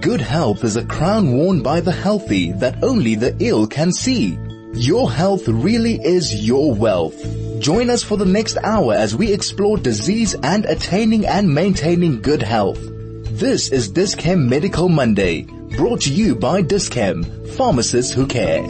[0.00, 4.38] Good health is a crown worn by the healthy that only the ill can see.
[4.74, 7.20] Your health really is your wealth.
[7.60, 12.42] Join us for the next hour as we explore disease and attaining and maintaining good
[12.42, 12.78] health.
[12.80, 15.42] This is Dis-Chem Medical Monday,
[15.76, 17.24] brought to you by Dis-Chem,
[17.56, 18.62] pharmacists who care.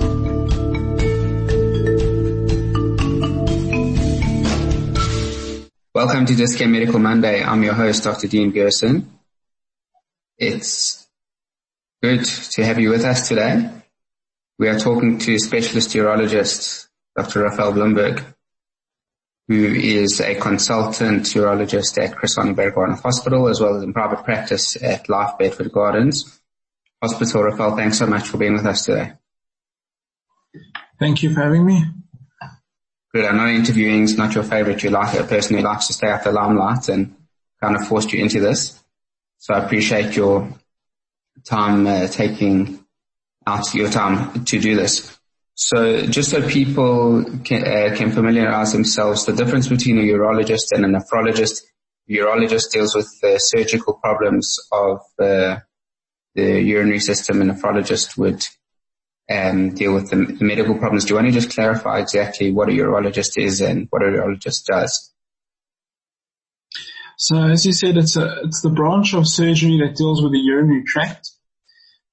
[5.95, 7.45] Welcome to Dis-Chem Medical Monday.
[7.45, 8.29] I'm your host, Dr.
[8.29, 9.10] Dean Gerson.
[10.38, 10.97] It's
[12.02, 13.70] good to have you with us today.
[14.59, 17.42] We are talking to specialist urologist, Dr.
[17.42, 18.24] Raphael Blumberg,
[19.48, 24.80] who is a consultant urologist at Chris Hani Hospital, as well as in private practice
[24.82, 26.40] at Life Bedford Gardens
[27.02, 27.45] Hospital.
[27.45, 29.12] Raphael, thanks so much for being with us today.
[30.98, 31.84] Thank you for having me.
[33.15, 33.24] Good.
[33.24, 34.82] I know interviewing is not your favorite.
[34.82, 37.16] You like a person who likes to stay out the limelight and
[37.60, 38.82] kind of forced you into this.
[39.38, 40.57] So I appreciate your
[41.45, 42.84] time uh, taking
[43.46, 45.18] out your time to do this.
[45.54, 50.85] So just so people can, uh, can familiarize themselves, the difference between a urologist and
[50.85, 51.62] a nephrologist,
[52.09, 55.59] urologist deals with the surgical problems of uh,
[56.35, 58.45] the urinary system, a nephrologist would
[59.30, 61.05] um, deal with the, the medical problems.
[61.05, 64.65] Do you want to just clarify exactly what a urologist is and what a urologist
[64.66, 65.12] does?
[67.16, 70.38] So as you said, it's a, it's the branch of surgery that deals with the
[70.38, 71.31] urinary tract.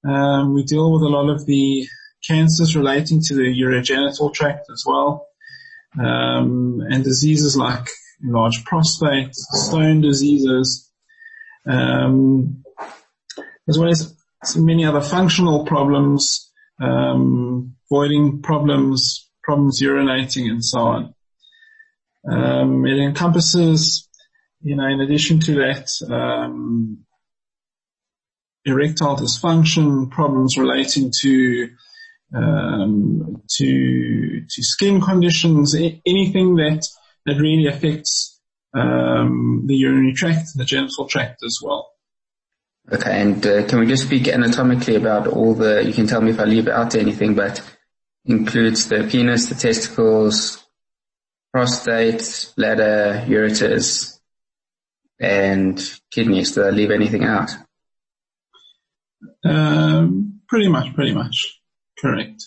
[0.06, 1.86] Um, we deal with a lot of the
[2.26, 5.26] cancers relating to the urogenital tract as well,
[5.98, 7.88] um, and diseases like
[8.22, 10.90] enlarged prostate, stone diseases,
[11.68, 12.62] um,
[13.68, 14.14] as well as
[14.56, 21.14] many other functional problems, um, voiding problems, problems urinating, and so on.
[22.28, 24.06] Um, it encompasses
[24.66, 27.05] you know, in addition to that, um,
[28.66, 31.70] erectile dysfunction, problems relating to
[32.34, 36.86] um, to to skin conditions, anything that
[37.24, 38.40] that really affects
[38.74, 41.90] um, the urinary tract, the genital tract as well.
[42.92, 45.84] Okay, and uh, can we just speak anatomically about all the?
[45.84, 47.62] You can tell me if I leave out anything, but
[48.24, 50.64] includes the penis, the testicles,
[51.52, 54.18] prostate, bladder, ureters,
[55.20, 56.52] and kidneys.
[56.52, 57.50] Did I leave anything out?
[59.44, 61.60] Um, pretty much, pretty much.
[61.98, 62.44] Correct.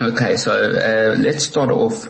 [0.00, 2.08] Okay, so uh, let's start off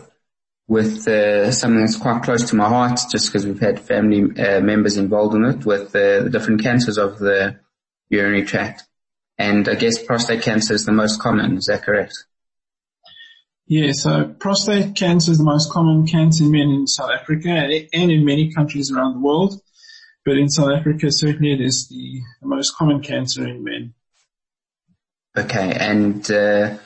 [0.67, 4.59] with uh, something that's quite close to my heart, just because we've had family uh,
[4.59, 7.57] members involved in it, with uh, the different cancers of the
[8.09, 8.83] urinary tract.
[9.37, 11.57] And I guess prostate cancer is the most common.
[11.57, 12.13] Is that correct?
[13.67, 18.11] Yeah, so prostate cancer is the most common cancer in men in South Africa and
[18.11, 19.61] in many countries around the world.
[20.27, 23.93] But in South Africa, certainly it is the, most common cancer in men.
[25.37, 26.77] Okay, and uh,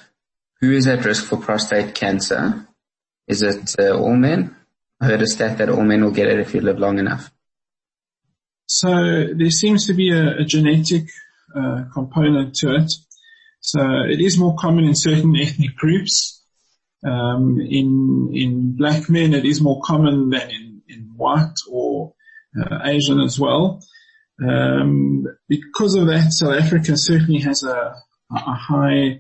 [0.60, 2.68] who is at risk for prostate cancer?
[3.28, 4.56] Is it uh, all men?
[5.02, 7.32] I heard a stat that all men will get it if you live long enough.
[8.68, 8.90] So
[9.36, 11.10] there seems to be a, a genetic
[11.56, 12.92] uh, component to it.
[13.60, 16.44] So it is more common in certain ethnic groups.
[17.04, 21.91] Um, in in black men, it is more common than in, in white or
[22.84, 23.82] Asian as well.
[24.42, 27.96] Um, because of that, South Africa certainly has a,
[28.32, 29.20] a high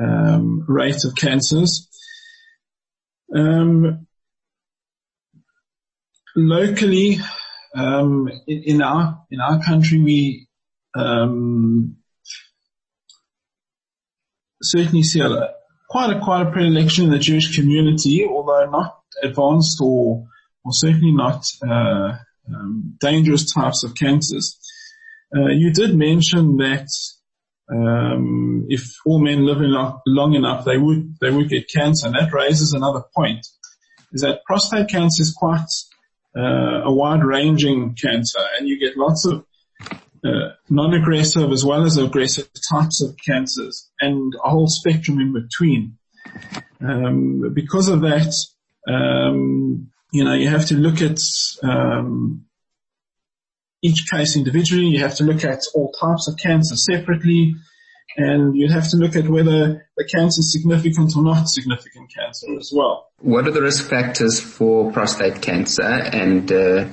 [0.00, 1.88] um, rate of cancers.
[3.34, 4.06] Um,
[6.36, 7.18] locally,
[7.74, 10.48] um, in, in, our in our country, we
[10.94, 11.96] um,
[14.62, 15.54] certainly see a,
[15.88, 20.26] quite a quite a predilection in the Jewish community, although not advanced or
[20.64, 24.58] or certainly not uh, um, dangerous types of cancers.
[25.34, 26.88] Uh, you did mention that
[27.70, 32.16] um, if all men live long, long enough, they would they would get cancer, and
[32.16, 33.46] that raises another point:
[34.12, 35.68] is that prostate cancer is quite
[36.36, 39.44] uh, a wide-ranging cancer, and you get lots of
[40.24, 45.96] uh, non-aggressive as well as aggressive types of cancers and a whole spectrum in between.
[46.80, 48.32] Um, because of that,
[48.88, 51.18] um, you know, you have to look at
[51.62, 52.44] um,
[53.82, 54.86] each case individually.
[54.86, 57.54] You have to look at all types of cancer separately,
[58.16, 62.46] and you have to look at whether the cancer is significant or not significant cancer
[62.58, 63.08] as well.
[63.18, 66.86] What are the risk factors for prostate cancer, and uh,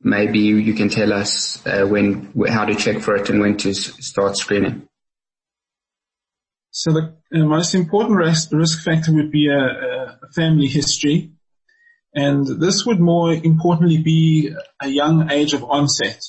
[0.00, 3.74] maybe you can tell us uh, when, how to check for it and when to
[3.74, 4.88] start screening.
[6.70, 11.32] So the uh, most important risk, risk factor would be a, a, family history.
[12.14, 16.20] And this would more importantly be a young age of onset.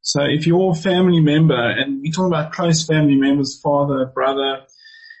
[0.00, 4.62] So if your family member, and we're talking about close family members, father, brother,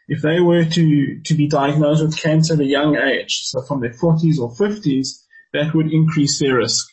[0.08, 3.80] if they were to, to be diagnosed with cancer at a young age, so from
[3.80, 5.22] their 40s or 50s,
[5.52, 6.88] that would increase their risk.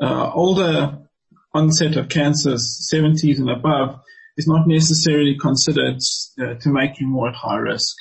[0.00, 0.98] Uh, older
[1.54, 4.00] onset of cancers, 70s and above,
[4.36, 5.98] is not necessarily considered
[6.40, 7.94] uh, to make you more at high risk.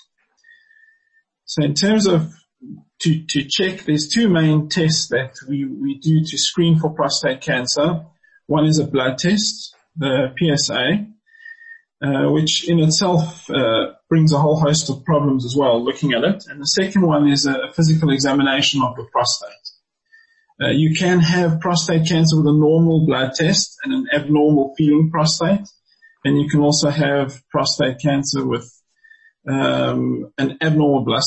[1.46, 2.34] So in terms of
[3.02, 7.42] to, to check, there's two main tests that we, we do to screen for prostate
[7.42, 8.06] cancer.
[8.48, 11.08] One is a blood test, the PSA,
[12.04, 16.24] uh, which in itself uh, brings a whole host of problems as well, looking at
[16.24, 16.46] it.
[16.48, 19.50] And the second one is a physical examination of the prostate.
[20.62, 25.10] Uh, you can have prostate cancer with a normal blood test and an abnormal feeling
[25.10, 25.68] prostate.
[26.24, 28.72] And you can also have prostate cancer with
[29.50, 31.24] um, an abnormal blood,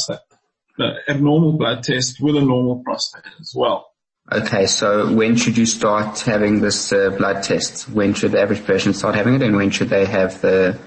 [0.78, 3.86] uh, abnormal blood test with a normal prostate as well.
[4.32, 7.88] Okay, so when should you start having this uh, blood test?
[7.90, 10.78] When should the average person start having it, and when should they have the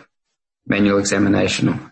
[0.66, 1.92] manual examination?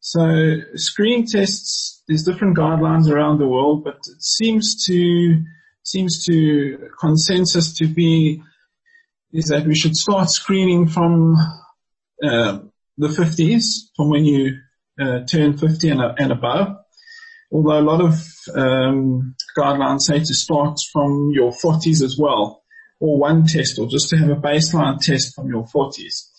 [0.00, 5.42] So screening tests, there's different guidelines around the world, but it seems to
[5.84, 8.42] seems to consensus to be
[9.32, 11.36] is that we should start screening from
[12.22, 12.58] uh,
[12.98, 13.64] the 50s,
[13.96, 14.58] from when you
[15.00, 16.76] uh, turn 50 and, and, above.
[17.52, 18.14] Although a lot of
[18.54, 22.62] um, guidelines say to start from your 40s as well,
[22.98, 26.30] or one test, or just to have a baseline test from your 40s.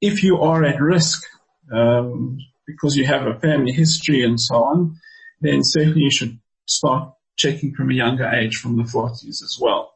[0.00, 1.22] If you are at risk
[1.70, 4.96] um, because you have a family history and so on,
[5.40, 9.92] then certainly you should start checking from a younger age from the 40s as well.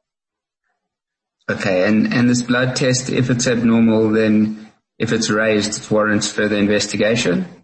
[1.48, 6.30] Okay, and, and this blood test, if it's abnormal, then if it's raised, it warrants
[6.30, 7.63] further investigation?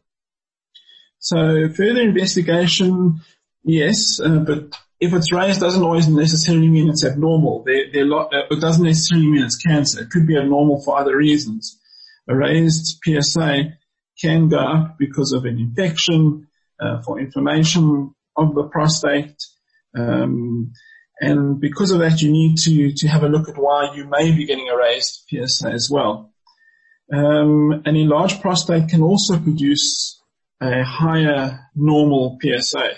[1.20, 3.20] So further investigation,
[3.62, 7.62] yes, uh, but if it's raised doesn't always necessarily mean it's abnormal.
[7.64, 10.02] They're, they're lo- uh, it doesn't necessarily mean it's cancer.
[10.02, 11.78] It could be abnormal for other reasons.
[12.28, 13.76] A raised PSA
[14.20, 16.48] can go up because of an infection,
[16.80, 19.36] uh, for inflammation of the prostate,
[19.94, 20.72] um,
[21.20, 24.34] and because of that, you need to, to have a look at why you may
[24.34, 26.32] be getting a raised PSA as well.
[27.12, 30.19] Um, an enlarged prostate can also produce
[30.60, 32.90] a higher normal PSA.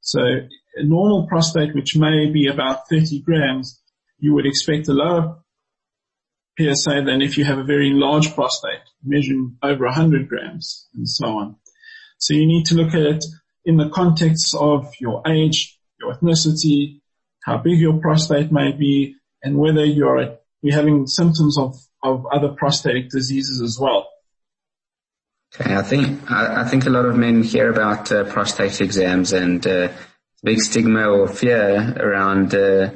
[0.00, 3.80] So a normal prostate, which may be about 30 grams,
[4.18, 5.38] you would expect a lower
[6.58, 11.26] PSA than if you have a very large prostate, measuring over 100 grams and so
[11.26, 11.56] on.
[12.18, 13.24] So you need to look at it
[13.64, 17.00] in the context of your age, your ethnicity,
[17.44, 22.48] how big your prostate may be, and whether you're, you're having symptoms of, of other
[22.48, 24.08] prostatic diseases as well.
[25.58, 29.32] Okay, I think I, I think a lot of men hear about uh, prostate exams
[29.32, 29.88] and uh,
[30.42, 32.90] big stigma or fear around uh,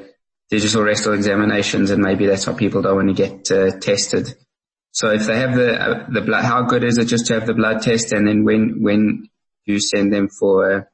[0.50, 4.34] digital rectal examinations, and maybe that's why people don't want to get uh, tested.
[4.92, 7.46] So if they have the uh, the blood, how good is it just to have
[7.46, 9.28] the blood test, and then when when
[9.64, 10.86] you send them for a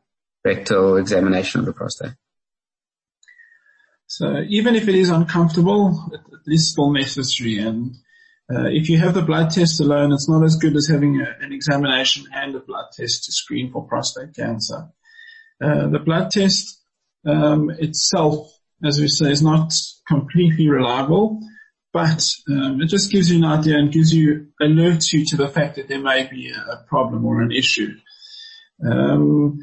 [0.45, 2.13] rectal examination of the prostate.
[4.07, 7.59] So even if it is uncomfortable, it is still necessary.
[7.59, 7.97] And
[8.49, 11.45] uh, if you have the blood test alone, it's not as good as having a,
[11.45, 14.89] an examination and a blood test to screen for prostate cancer.
[15.63, 16.81] Uh, the blood test
[17.27, 18.53] um, itself,
[18.85, 19.73] as we say, is not
[20.07, 21.41] completely reliable,
[21.93, 25.49] but um, it just gives you an idea and gives you alerts you to the
[25.49, 27.97] fact that there may be a, problem or an issue.
[28.87, 29.59] Um,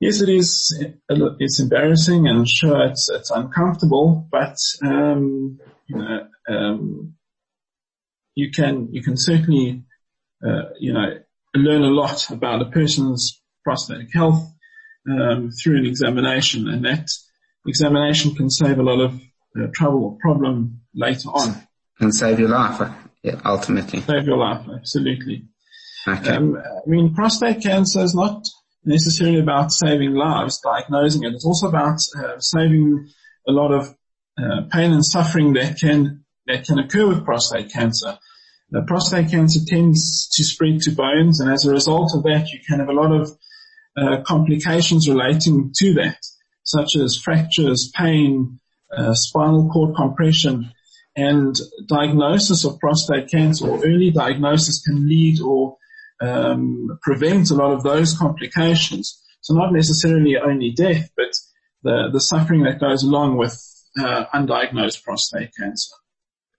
[0.00, 0.84] yes, it is.
[1.08, 4.26] It's embarrassing, and sure, it's it's uncomfortable.
[4.30, 7.15] But um, you know, um,
[8.36, 9.82] you can you can certainly
[10.46, 11.18] uh, you know
[11.56, 14.48] learn a lot about a person's prostatic health
[15.10, 17.08] um, through an examination, and that
[17.66, 19.20] examination can save a lot of
[19.58, 21.66] uh, trouble or problem later on.
[21.98, 22.80] And save your life,
[23.22, 24.02] yeah, ultimately.
[24.02, 25.48] Save your life, absolutely.
[26.06, 26.30] Okay.
[26.30, 28.44] Um, I mean, prostate cancer is not
[28.84, 31.32] necessarily about saving lives, diagnosing it.
[31.32, 33.08] It's also about uh, saving
[33.48, 33.94] a lot of
[34.38, 38.18] uh, pain and suffering that can that can occur with prostate cancer.
[38.70, 42.58] The prostate cancer tends to spread to bones, and as a result of that, you
[42.66, 43.30] can have a lot of
[43.96, 46.18] uh, complications relating to that,
[46.64, 48.58] such as fractures, pain,
[48.96, 50.72] uh, spinal cord compression,
[51.16, 51.56] and
[51.88, 55.76] diagnosis of prostate cancer or early diagnosis can lead or
[56.20, 59.22] um, prevent a lot of those complications.
[59.40, 61.30] So not necessarily only death, but
[61.82, 63.54] the, the suffering that goes along with
[63.98, 65.94] uh, undiagnosed prostate cancer.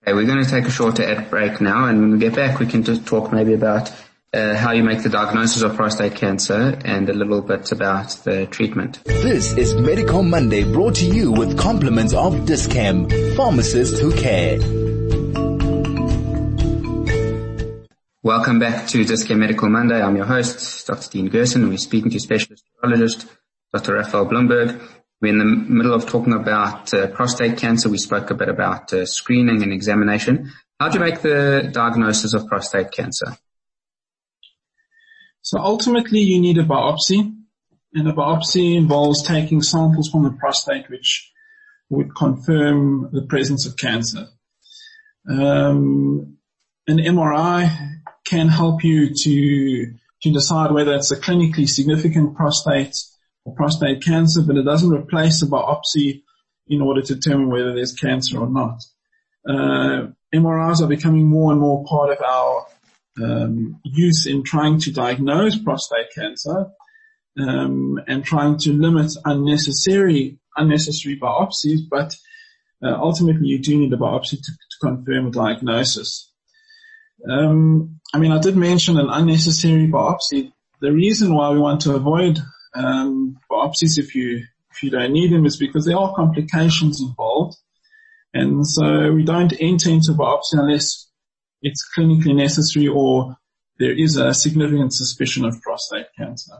[0.06, 2.60] Okay, we're going to take a shorter ad break now, and when we get back,
[2.60, 3.92] we can just talk maybe about
[4.32, 8.46] uh, how you make the diagnosis of prostate cancer, and a little bit about the
[8.46, 9.02] treatment.
[9.04, 14.58] This is Medical Monday brought to you with compliments of Dis-Chem, pharmacists who care.
[18.22, 20.00] Welcome back to Dis-Chem Medical Monday.
[20.00, 21.10] I'm your host, Dr.
[21.10, 23.28] Dean Gerson, and we're speaking to specialist urologist,
[23.72, 23.94] Dr.
[23.94, 24.80] Raphael Blumberg.
[25.20, 27.88] We're in the middle of talking about uh, prostate cancer.
[27.88, 30.52] We spoke a bit about uh, screening and examination.
[30.78, 33.36] How do you make the diagnosis of prostate cancer?
[35.42, 37.34] So ultimately you need a biopsy
[37.94, 41.32] and a biopsy involves taking samples from the prostate which
[41.90, 44.28] would confirm the presence of cancer.
[45.28, 46.36] Um,
[46.86, 52.94] an MRI can help you to, to decide whether it's a clinically significant prostate
[53.44, 56.22] or prostate cancer, but it doesn't replace a biopsy
[56.66, 58.82] in order to determine whether there's cancer or not.
[59.48, 62.66] Uh, MRIs are becoming more and more part of our
[63.22, 66.66] um, use in trying to diagnose prostate cancer
[67.40, 72.16] um, and trying to limit unnecessary unnecessary biopsies, but
[72.82, 76.32] uh, ultimately you do need a biopsy to, to confirm a diagnosis.
[77.28, 80.52] Um, I mean, I did mention an unnecessary biopsy.
[80.80, 82.40] The reason why we want to avoid
[82.78, 87.56] um, biopsies if you if you don't need them is because there are complications involved,
[88.32, 91.08] and so we don't enter into biopsy unless
[91.62, 93.36] it's clinically necessary or
[93.78, 96.54] there is a significant suspicion of prostate cancer.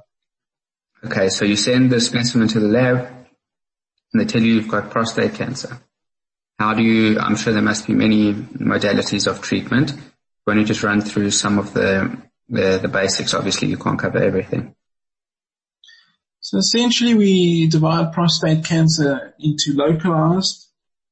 [1.05, 2.99] Okay, so you send the specimen to the lab
[4.13, 5.81] and they tell you you've got prostate cancer.
[6.59, 9.93] How do you, I'm sure there must be many modalities of treatment.
[10.45, 13.35] Why don't you just run through some of the, the, the basics?
[13.35, 14.75] Obviously you can't cover everything.
[16.49, 20.69] So essentially we divide prostate cancer into localized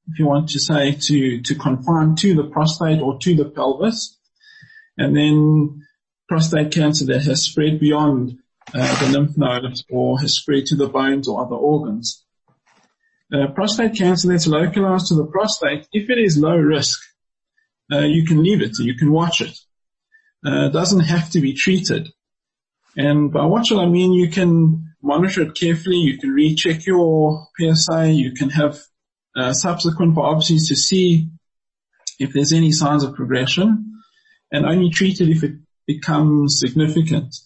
[0.09, 4.19] if you want to say, to, to confine to the prostate or to the pelvis.
[4.97, 5.83] And then
[6.29, 8.39] prostate cancer that has spread beyond
[8.73, 12.25] uh, the lymph nodes or has spread to the bones or other organs.
[13.33, 17.01] Uh, prostate cancer that's localized to the prostate, if it is low risk,
[17.93, 19.59] uh, you can leave it, you can watch it.
[20.47, 22.09] Uh, it doesn't have to be treated.
[22.97, 27.47] And by watch it, I mean you can monitor it carefully, you can recheck your
[27.59, 28.79] PSA, you can have
[29.37, 31.29] uh, subsequent biopsies to see
[32.19, 34.01] if there's any signs of progression
[34.51, 35.53] and only treat it if it
[35.87, 37.37] becomes significant.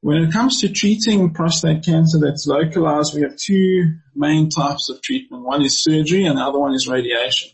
[0.00, 5.02] When it comes to treating prostate cancer that's localized, we have two main types of
[5.02, 5.44] treatment.
[5.44, 7.50] One is surgery and the other one is radiation.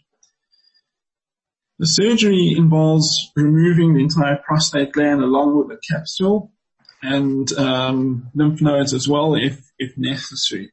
[1.78, 6.52] The surgery involves removing the entire prostate gland along with the capsule
[7.02, 10.72] and um, lymph nodes as well if, if necessary.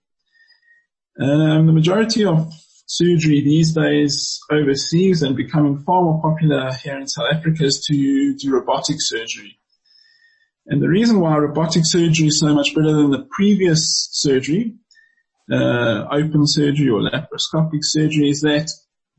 [1.20, 2.54] Um, the majority of
[2.88, 8.36] surgery these days overseas and becoming far more popular here in South Africa is to
[8.36, 9.58] do robotic surgery.
[10.68, 14.76] And the reason why robotic surgery is so much better than the previous surgery,
[15.52, 18.70] uh, open surgery or laparoscopic surgery is that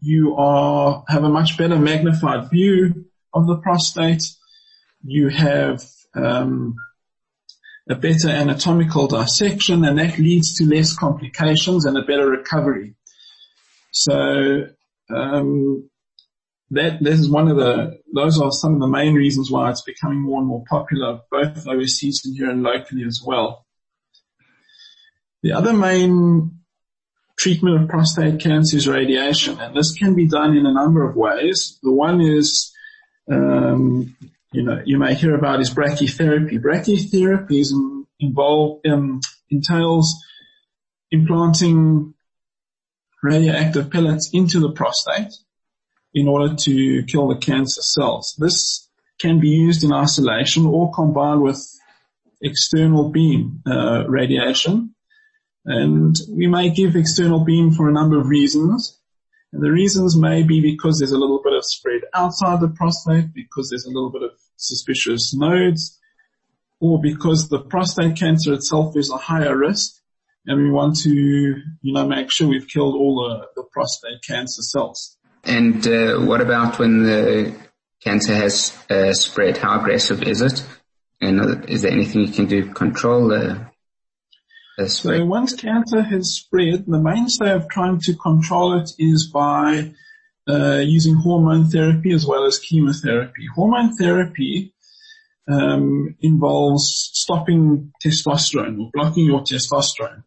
[0.01, 4.25] you are, have a much better magnified view of the prostate.
[5.05, 5.85] You have,
[6.15, 6.75] um,
[7.89, 12.95] a better anatomical dissection and that leads to less complications and a better recovery.
[13.93, 14.69] So
[15.15, 15.89] um,
[16.71, 19.83] that this is one of the those are some of the main reasons why it's
[19.83, 23.65] becoming more and more popular, both overseas and here and locally as well.
[25.43, 26.59] The other main
[27.39, 31.15] treatment of prostate cancer is radiation, and this can be done in a number of
[31.15, 31.79] ways.
[31.83, 32.73] The one is,
[33.31, 34.17] um,
[34.53, 36.61] you know, you may hear about is brachytherapy.
[36.61, 37.75] Brachytherapy is
[38.21, 40.15] involved um, entails
[41.11, 42.15] implanting
[43.23, 45.33] radioactive pellets into the prostate
[46.15, 48.35] in order to kill the cancer cells.
[48.39, 48.89] This
[49.19, 51.61] can be used in isolation or combined with
[52.41, 54.95] external beam uh, radiation.
[55.65, 58.99] And we may give external beam for a number of reasons.
[59.53, 63.71] And the reasons may be because there's a little of spread outside the prostate, because
[63.71, 65.99] there's a little bit of suspicious nodes,
[66.81, 69.95] or because the prostate cancer itself is a higher risk
[70.47, 74.63] and we want to, you know, make sure we've killed all the, the prostate cancer
[74.63, 75.17] cells.
[75.43, 77.55] And uh, what about when the
[78.03, 79.59] cancer has uh, spread?
[79.59, 80.65] How aggressive is it?
[81.21, 83.67] And uh, is there anything you can do to control the,
[84.79, 85.19] the spread?
[85.19, 89.95] So once cancer has spread, the mainstay of trying to control it is by
[90.49, 93.47] uh, using hormone therapy as well as chemotherapy.
[93.55, 94.75] Hormone therapy
[95.49, 100.23] um, involves stopping testosterone or blocking your testosterone.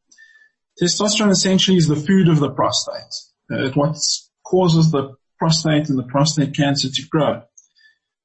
[0.81, 3.13] Testosterone essentially is the food of the prostate.
[3.51, 3.97] Uh, what
[4.45, 7.41] causes the prostate and the prostate cancer to grow.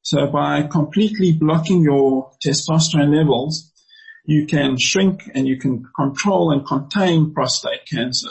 [0.03, 3.73] So by completely blocking your testosterone levels,
[4.27, 8.31] you can shrink and you can control and contain prostate cancer.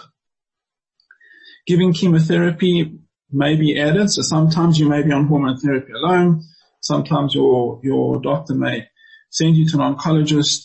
[1.65, 2.99] Giving chemotherapy
[3.33, 4.09] may be added.
[4.09, 6.43] So sometimes you may be on hormone therapy alone.
[6.81, 8.87] Sometimes your, your doctor may
[9.29, 10.63] send you to an oncologist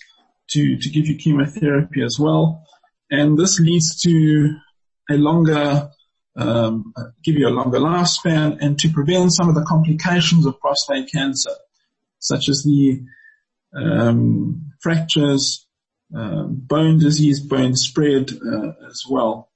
[0.51, 2.65] to, to give you chemotherapy as well.
[3.11, 4.55] And this leads to
[5.11, 5.91] a longer,
[6.37, 6.93] um,
[7.25, 11.53] give you a longer lifespan and to prevent some of the complications of prostate cancer,
[12.19, 13.03] such as the
[13.75, 15.67] um, fractures,
[16.15, 19.51] um, bone disease, bone spread uh, as well.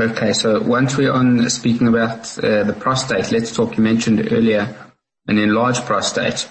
[0.00, 3.76] Okay, so once we're on speaking about uh, the prostate, let's talk.
[3.76, 4.92] You mentioned earlier
[5.26, 6.48] an enlarged prostate.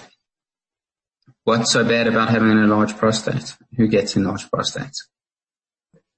[1.44, 3.56] What's so bad about having an enlarged prostate?
[3.78, 4.98] Who gets enlarged prostates?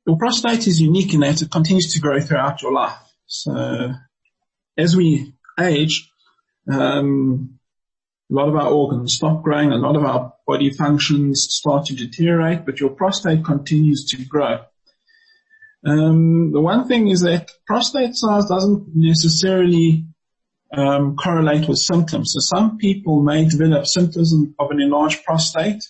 [0.05, 2.99] Your prostate is unique in that it continues to grow throughout your life.
[3.27, 3.93] So
[4.77, 6.11] as we age,
[6.69, 7.61] um,
[8.29, 11.95] a lot of our organs stop growing, a lot of our body functions start to
[11.95, 14.63] deteriorate, but your prostate continues to grow.
[15.87, 20.05] Um, the one thing is that prostate size doesn't necessarily
[20.77, 22.33] um, correlate with symptoms.
[22.35, 25.83] So some people may develop symptoms of an enlarged prostate,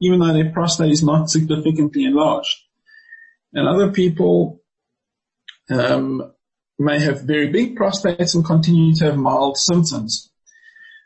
[0.00, 2.56] even though their prostate is not significantly enlarged.
[3.52, 4.60] And other people
[5.70, 6.32] um,
[6.78, 10.30] may have very big prostates and continue to have mild symptoms.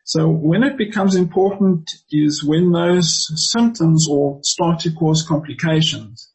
[0.05, 6.30] So when it becomes important is when those symptoms or start to cause complications.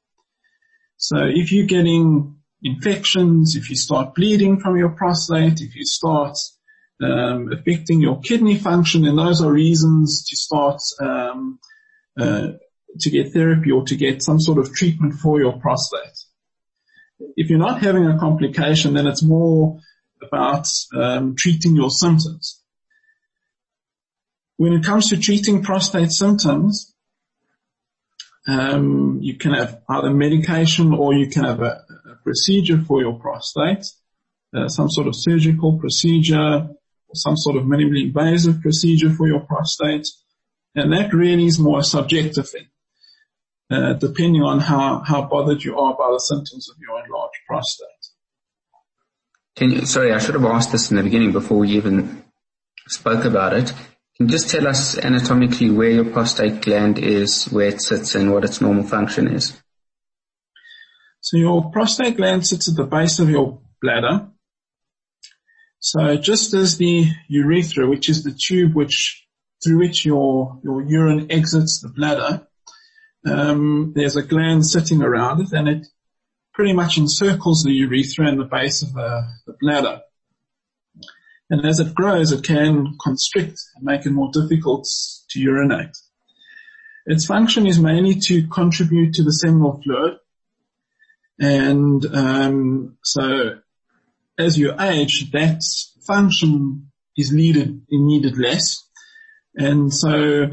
[1.07, 6.35] So if you're getting infections, if you start bleeding from your prostate, if you start
[6.99, 11.59] um, affecting your kidney function, then those are reasons to start um,
[12.19, 12.53] uh,
[13.01, 16.17] to get therapy or to get some sort of treatment for your prostate.
[17.37, 19.77] If you're not having a complication, then it's more
[20.23, 22.63] about um, treating your symptoms.
[24.57, 26.94] When it comes to treating prostate symptoms,
[28.47, 33.19] um, you can have either medication or you can have a, a procedure for your
[33.19, 33.85] prostate,
[34.55, 36.67] uh, some sort of surgical procedure,
[37.13, 40.07] some sort of minimally invasive procedure for your prostate.
[40.75, 42.67] And that really is more a subjective thing,
[43.71, 47.87] uh, depending on how, how bothered you are by the symptoms of your enlarged prostate.
[49.55, 52.25] Can you, sorry, I should have asked this in the beginning before we even
[52.87, 53.73] spoke about it.
[54.17, 58.31] Can you just tell us anatomically where your prostate gland is, where it sits and
[58.31, 59.61] what its normal function is?
[61.19, 64.29] So your prostate gland sits at the base of your bladder.
[65.79, 69.27] So just as the urethra, which is the tube which,
[69.61, 72.47] through which your, your urine exits the bladder,
[73.25, 75.87] um, there's a gland sitting around it and it
[76.53, 80.01] pretty much encircles the urethra and the base of the, the bladder.
[81.49, 84.87] And as it grows, it can constrict and make it more difficult
[85.29, 85.95] to urinate.
[87.05, 90.17] Its function is mainly to contribute to the seminal fluid.
[91.39, 93.59] And um, so
[94.39, 95.61] as you age, that
[96.07, 98.83] function is needed, needed less.
[99.55, 100.47] And so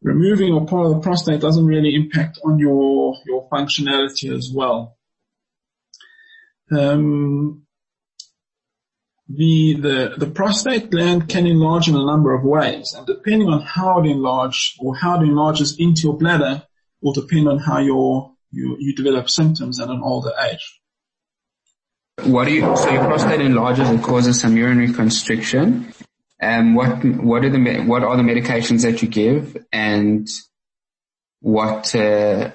[0.00, 4.96] removing a part of the prostate doesn't really impact on your, your functionality as well.
[6.76, 7.66] Um,
[9.28, 13.62] the, the, the prostate gland can enlarge in a number of ways and depending on
[13.62, 16.62] how it enlarges or how it enlarges into your bladder
[17.00, 20.80] will depend on how your, you, you develop symptoms at an older age.
[22.24, 25.92] What do you, so your prostate enlarges and causes some urinary constriction.
[26.38, 30.28] And what, what are the, what are the medications that you give and
[31.40, 32.50] what, uh,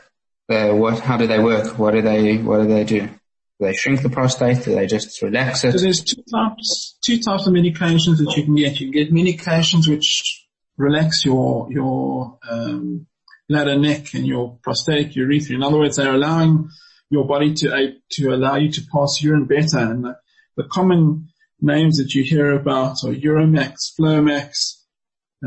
[0.50, 1.78] uh, what, how do they work?
[1.80, 3.10] What do they, what do they do?
[3.60, 4.64] Do they shrink the prostate?
[4.64, 5.72] Do they just relax it?
[5.74, 8.80] So there's two types, two types of medications that you can get.
[8.80, 10.46] You can get medications which
[10.78, 13.08] relax your, your, um,
[13.50, 15.56] bladder neck and your prostatic urethra.
[15.56, 16.70] In other words, they're allowing
[17.10, 19.80] your body to, uh, to allow you to pass urine better.
[19.80, 20.18] And the,
[20.56, 24.78] the common names that you hear about are Uramax, Flomax,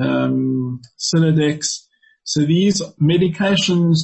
[0.01, 0.81] um.
[0.97, 1.19] So
[2.43, 3.99] these medications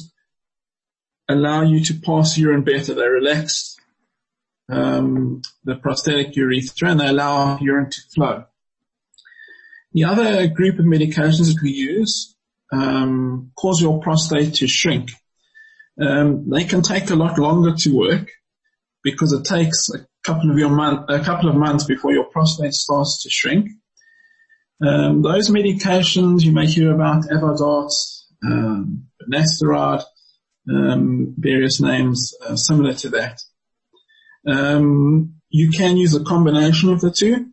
[1.29, 2.93] allow you to pass urine better.
[2.93, 3.76] They relax
[4.69, 8.45] um, the prostatic urethra and they allow urine to flow.
[9.93, 12.35] The other group of medications that we use
[12.71, 15.11] um, cause your prostate to shrink.
[15.99, 18.29] Um, they can take a lot longer to work
[19.03, 22.73] because it takes a couple of your month, a couple of months before your prostate
[22.73, 23.69] starts to shrink.
[24.85, 27.91] Um, those medications you may hear about Avodart,
[28.43, 29.07] um,
[30.69, 33.41] um, various names uh, similar to that.
[34.47, 37.51] Um, you can use a combination of the two.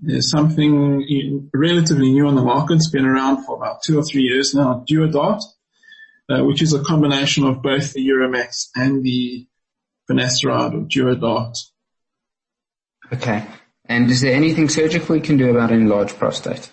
[0.00, 2.74] There's something relatively new on the market.
[2.74, 5.42] It's been around for about two or three years now, Duodart,
[6.28, 9.46] uh, which is a combination of both the Uramax and the
[10.10, 11.56] finasteride or Duodart.
[13.12, 13.46] Okay.
[13.84, 16.70] And is there anything surgical you can do about enlarged prostate?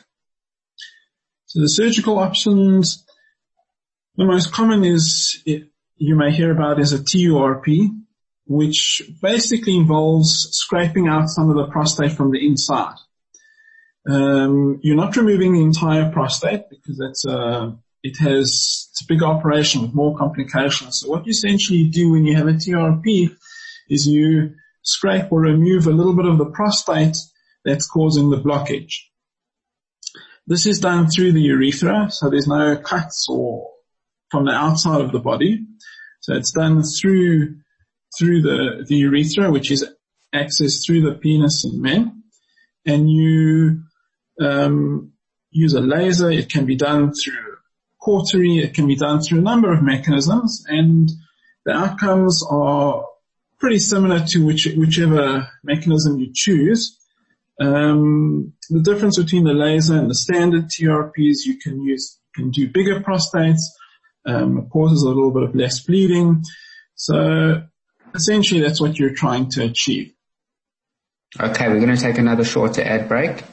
[1.46, 3.06] So the surgical options,
[4.16, 7.90] the most common is you may hear about is a TURP,
[8.50, 12.96] which basically involves scraping out some of the prostate from the inside.
[14.10, 19.22] Um, you're not removing the entire prostate because that's a, it has, it's a big
[19.22, 21.00] operation with more complications.
[21.00, 23.30] So what you essentially do when you have a TURP
[23.88, 27.18] is you scrape or remove a little bit of the prostate
[27.64, 28.94] that's causing the blockage.
[30.48, 33.70] This is done through the urethra, so there's no cuts or
[34.32, 35.68] from the outside of the body.
[36.22, 37.58] So it's done through,
[38.18, 39.86] through the, the urethra, which is
[40.34, 42.24] accessed through the penis in men.
[42.86, 43.84] And you,
[44.42, 45.12] um,
[45.52, 46.30] use a laser.
[46.30, 47.58] It can be done through
[48.00, 48.60] cautery.
[48.60, 51.10] It can be done through a number of mechanisms and
[51.66, 53.06] the outcomes are
[53.60, 56.98] pretty similar to which, whichever mechanism you choose.
[57.60, 62.70] Um, the difference between the laser and the standard TURPs, you can use, can do
[62.70, 63.62] bigger prostates,
[64.26, 66.44] um, causes a little bit of less bleeding.
[66.96, 67.64] So
[68.16, 70.14] essentially that's what you're trying to achieve.
[71.40, 73.44] Okay, we're going to take another shorter ad break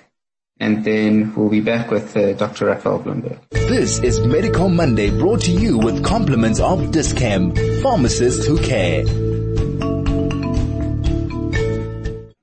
[0.59, 2.66] and then we'll be back with uh, Dr.
[2.66, 3.38] Raphael Blumberg.
[3.51, 9.05] This is Medical Monday brought to you with compliments of Dis-Chem, pharmacists who care.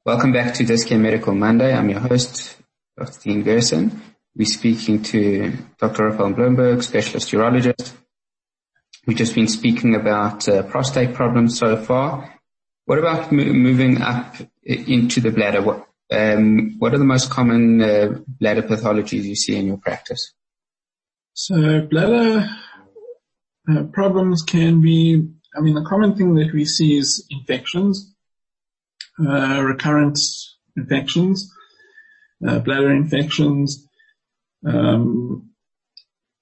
[0.05, 1.73] Welcome back to Dis-Chem Medical Monday.
[1.73, 2.55] I'm your host,
[2.97, 3.19] Dr.
[3.21, 4.01] Dean Gerson.
[4.35, 6.09] We're speaking to Dr.
[6.09, 7.93] Raphael Blumberg, specialist urologist.
[9.05, 12.39] We've just been speaking about uh, prostate problems so far.
[12.85, 15.61] What about moving up into the bladder?
[15.61, 20.33] What, um, what are the most common uh, bladder pathologies you see in your practice?
[21.33, 22.49] So bladder
[23.69, 28.13] uh, problems can be, I mean, the common thing that we see is infections,
[29.19, 30.19] uh, recurrent
[30.77, 31.51] infections,
[32.47, 33.87] uh, bladder infections.
[34.65, 35.52] Um,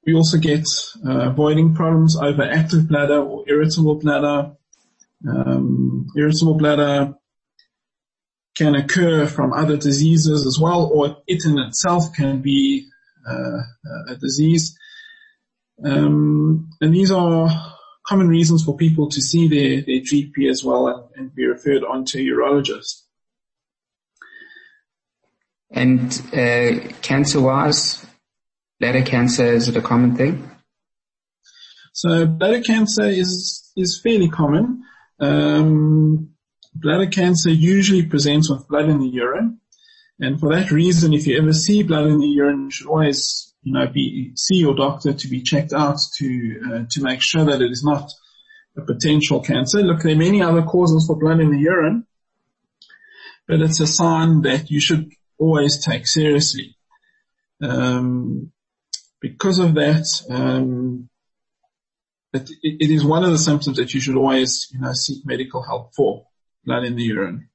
[0.06, 0.66] we also get
[1.06, 4.52] uh, voiding problems, overactive bladder or irritable bladder.
[5.28, 7.14] Um, irritable bladder
[8.56, 12.88] can occur from other diseases as well, or it in itself can be
[13.28, 13.60] uh,
[14.10, 14.78] a disease.
[15.84, 17.50] Um, and these are
[18.06, 21.84] common reasons for people to see their, their GP as well and, and be referred
[21.84, 23.04] on to a urologist.
[25.72, 28.06] And uh, cancer-wise,
[28.82, 30.50] bladder cancer is it a common thing?
[31.94, 34.84] So bladder cancer is is fairly common.
[35.20, 36.32] Um,
[36.74, 39.60] bladder cancer usually presents with blood in the urine.
[40.20, 43.54] And for that reason, if you ever see blood in the urine, you should always,
[43.64, 47.46] you know, be, see your doctor to be checked out to, uh, to make sure
[47.46, 48.12] that it is not
[48.78, 49.82] a potential cancer.
[49.82, 52.06] Look, there are many other causes for blood in the urine,
[53.48, 56.76] but it's a sign that you should always take seriously.
[57.60, 58.52] Um,
[59.22, 61.10] because of that, um,
[62.34, 65.62] it, it is one of the symptoms that you should always, you know, seek medical
[65.62, 66.26] help for
[66.66, 67.50] blood in the urine.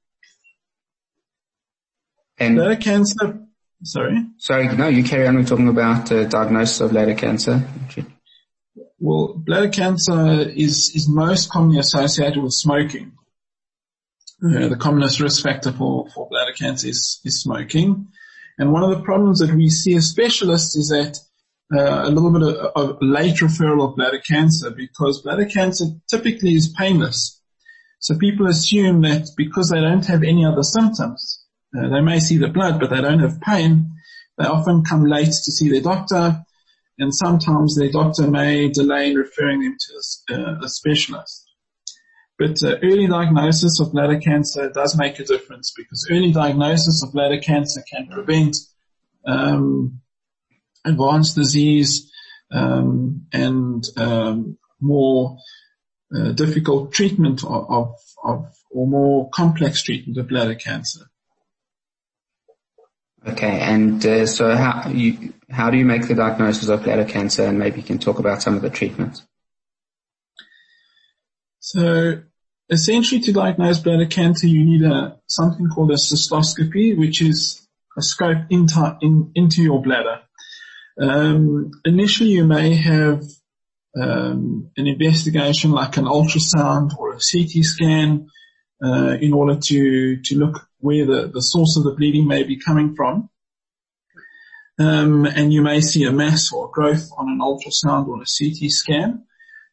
[2.39, 3.41] And bladder cancer,
[3.83, 4.27] sorry?
[4.39, 5.37] Sorry, no, you carry on.
[5.37, 7.67] We're talking about uh, diagnosis of bladder cancer.
[8.99, 13.13] Well, bladder cancer is, is most commonly associated with smoking.
[14.45, 18.09] Uh, the commonest risk factor for, for bladder cancer is, is smoking.
[18.59, 21.19] And one of the problems that we see as specialists is that
[21.73, 26.75] a little bit of, of late referral of bladder cancer because bladder cancer typically is
[26.79, 27.41] painless.
[27.99, 31.45] So people assume that because they don't have any other symptoms,
[31.77, 33.93] uh, they may see the blood, but they don't have pain.
[34.39, 36.43] They often come late to see their doctor,
[36.99, 41.45] and sometimes their doctor may delay in referring them to a, uh, a specialist.
[42.39, 47.13] But uh, early diagnosis of bladder cancer does make a difference because early diagnosis of
[47.13, 48.57] bladder cancer can prevent
[49.27, 50.01] um,
[50.87, 52.11] advanced disease
[52.51, 55.37] um, and um, more
[56.17, 57.95] uh, difficult treatment of, of,
[58.25, 61.01] of, or more complex treatment of bladder cancer.
[63.27, 67.45] Okay, and uh, so how you how do you make the diagnosis of bladder cancer,
[67.45, 69.27] and maybe you can talk about some of the treatments.
[71.59, 72.23] So
[72.71, 77.67] essentially, to diagnose bladder cancer, you need a something called a cystoscopy, which is
[77.99, 80.21] a scope into in, into your bladder.
[81.01, 83.23] Um, initially, you may have
[84.01, 88.29] um, an investigation like an ultrasound or a CT scan
[88.85, 92.59] uh, in order to to look where the, the source of the bleeding may be
[92.59, 93.29] coming from.
[94.79, 98.71] Um, and you may see a mass or growth on an ultrasound or a CT
[98.71, 99.25] scan.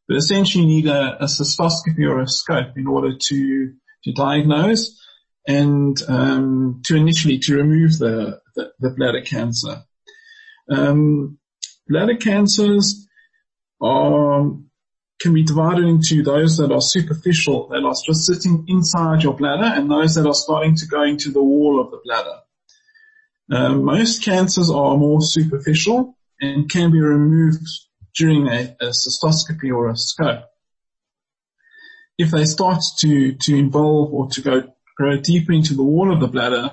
[0.07, 3.73] But essentially you need a, a cystoscopy or a scope in order to,
[4.05, 4.99] to diagnose
[5.47, 9.83] and um, to initially to remove the, the, the bladder cancer.
[10.69, 11.37] Um,
[11.87, 13.07] bladder cancers
[13.81, 14.51] are
[15.19, 19.63] can be divided into those that are superficial, that are just sitting inside your bladder,
[19.63, 22.39] and those that are starting to go into the wall of the bladder.
[23.49, 27.65] Um, most cancers are more superficial and can be removed
[28.15, 30.43] during a, a cystoscopy or a scope.
[32.17, 36.19] If they start to, to involve or to go grow deeper into the wall of
[36.19, 36.71] the bladder,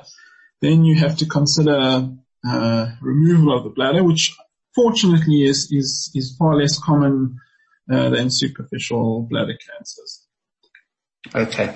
[0.60, 2.08] then you have to consider
[2.46, 4.34] uh, removal of the bladder, which
[4.74, 7.38] fortunately is is is far less common
[7.90, 10.26] uh, than superficial bladder cancers.
[11.34, 11.74] Okay,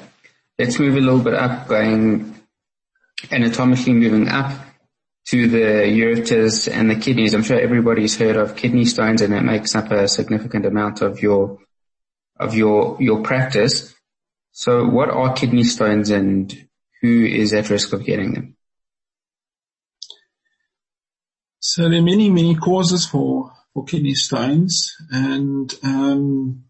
[0.58, 2.34] let's move a little bit up, going
[3.30, 4.52] anatomically moving up
[5.26, 7.34] to the ureters and the kidneys.
[7.34, 11.20] I'm sure everybody's heard of kidney stones, and it makes up a significant amount of
[11.20, 11.58] your
[12.38, 13.94] of your your practice.
[14.52, 16.68] So, what are kidney stones, and
[17.00, 18.53] who is at risk of getting them?
[21.66, 26.64] So there are many, many causes for, for kidney stones and, um,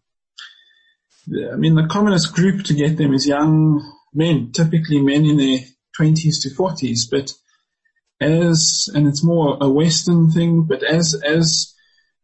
[1.27, 5.59] I mean, the commonest group to get them is young men, typically men in their
[5.99, 7.33] 20s to 40s, but
[8.21, 11.73] as, and it's more a Western thing, but as, as,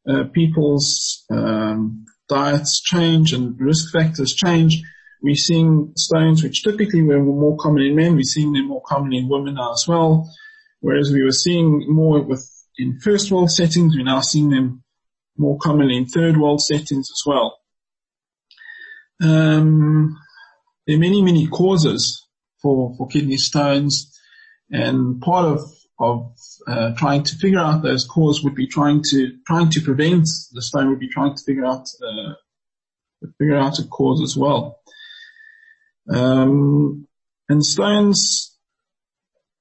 [0.07, 4.81] uh, people's, um, diets change and risk factors change,
[5.21, 9.17] we're seeing stones which typically were more common in men, we're seeing them more commonly
[9.17, 10.31] in women now as well.
[10.79, 13.95] Whereas we were seeing more with in first world settings.
[13.95, 14.83] We're now seeing them
[15.37, 17.57] more commonly in third world settings as well.
[19.21, 20.17] Um,
[20.87, 22.27] there are many, many causes
[22.61, 24.17] for, for kidney stones
[24.69, 25.61] and part of,
[25.99, 26.33] of
[26.67, 30.61] uh, trying to figure out those causes would be trying to, trying to prevent the
[30.61, 32.33] stone would be trying to figure out, uh,
[33.37, 34.79] figure out a cause as well.
[36.09, 37.07] Um,
[37.47, 38.57] and stones,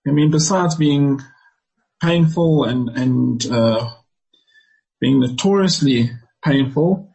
[0.06, 1.20] I mean, besides being
[2.00, 3.90] painful and, and uh,
[5.00, 6.10] being notoriously
[6.44, 7.12] painful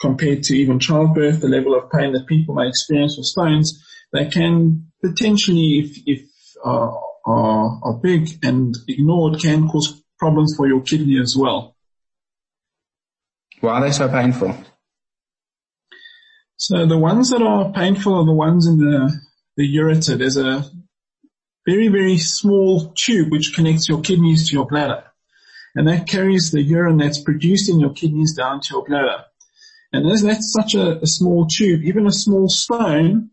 [0.00, 4.26] compared to even childbirth, the level of pain that people may experience with stones, they
[4.26, 6.28] can potentially, if, if
[6.64, 6.90] uh,
[7.24, 11.76] are, are big and ignored, can cause problems for your kidney as well.
[13.60, 14.56] Why are they so painful?
[16.56, 19.12] So the ones that are painful are the ones in the,
[19.56, 20.18] the ureter.
[20.18, 20.64] There's a
[21.66, 25.04] very, very small tube which connects your kidneys to your bladder.
[25.74, 29.24] And that carries the urine that's produced in your kidneys down to your bladder.
[29.92, 33.30] And as that's such a, a small tube, even a small stone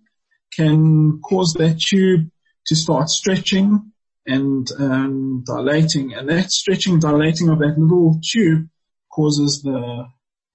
[0.54, 2.30] can cause that tube
[2.68, 3.92] to start stretching
[4.26, 6.14] and um, dilating.
[6.14, 8.68] And that stretching, dilating of that little tube
[9.12, 10.06] causes the,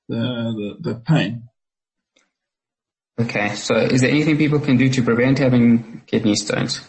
[0.08, 1.48] the, the, the pain.
[3.20, 6.80] Okay, so is there anything people can do to prevent having kidney stones?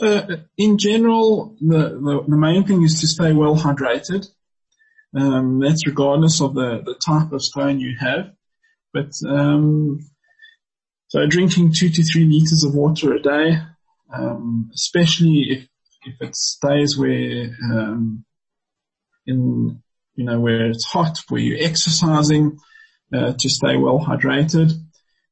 [0.00, 4.26] Uh, in general, the, the, the, main thing is to stay well hydrated.
[5.14, 8.32] Um, that's regardless of the, the type of stone you have.
[8.94, 10.00] But um,
[11.08, 13.58] so drinking two to three liters of water a day,
[14.12, 15.68] um, especially if
[16.04, 18.24] if it stays where um,
[19.26, 19.82] in
[20.14, 22.58] you know where it's hot, where you're exercising,
[23.14, 24.72] uh, to stay well hydrated.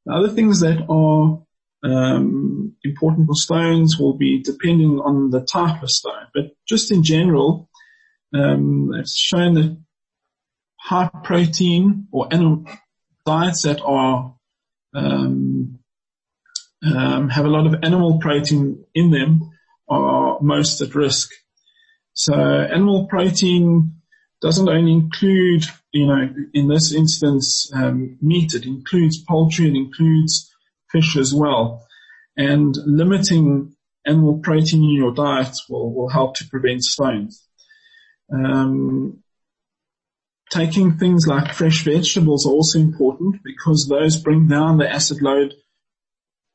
[0.05, 1.43] The other things that are
[1.83, 7.03] um, important for stones will be depending on the type of stone, but just in
[7.03, 7.69] general,
[8.33, 9.77] um, it's shown that
[10.79, 12.65] high protein or animal
[13.25, 14.35] diets that are
[14.93, 15.79] um,
[16.83, 19.51] um, have a lot of animal protein in them
[19.87, 21.31] are most at risk.
[22.13, 24.01] So animal protein
[24.41, 28.53] doesn't only include, you know, in this instance, um, meat.
[28.53, 29.67] It includes poultry.
[29.67, 30.50] It includes
[30.91, 31.85] fish as well.
[32.37, 33.75] And limiting
[34.05, 37.45] animal protein in your diet will, will help to prevent stones.
[38.33, 39.23] Um,
[40.49, 45.53] taking things like fresh vegetables are also important because those bring down the acid load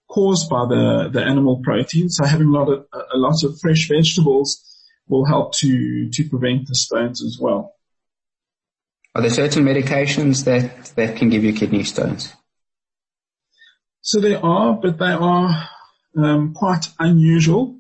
[0.08, 2.08] caused by the, the animal protein.
[2.08, 4.62] So having a lot of, a lot of fresh vegetables
[5.08, 7.74] will help to, to prevent the stones as well.
[9.14, 12.34] Are there certain medications that, that can give you kidney stones?
[14.06, 15.68] So they are, but they are
[16.16, 17.76] um, quite unusual.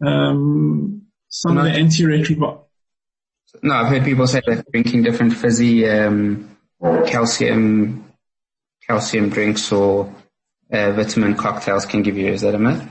[0.00, 2.64] Um, some of the antiretrovirals.
[3.62, 8.10] No, I've heard people say that drinking different fizzy um, calcium
[8.86, 10.14] calcium drinks or
[10.72, 12.28] uh, vitamin cocktails can give you.
[12.32, 12.82] Is that a myth?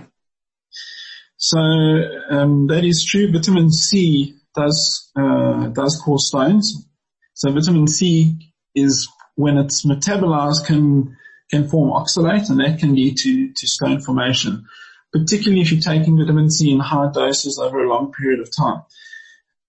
[1.38, 3.32] So um, that is true.
[3.32, 6.88] Vitamin C does uh, does cause stones.
[7.34, 11.18] So vitamin C is when it's metabolized can
[11.50, 14.66] can form oxalate, and that can lead to to stone formation.
[15.12, 18.82] Particularly if you're taking vitamin C in high doses over a long period of time.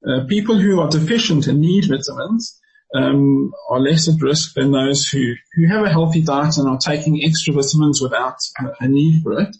[0.07, 2.61] Uh, people who are deficient and need vitamins
[2.95, 6.79] um, are less at risk than those who, who have a healthy diet and are
[6.79, 8.37] taking extra vitamins without
[8.81, 9.57] a, need for it.